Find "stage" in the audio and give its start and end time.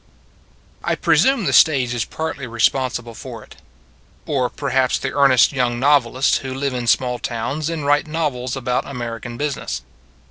1.53-1.93